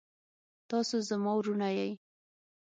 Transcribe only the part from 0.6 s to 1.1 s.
تاسو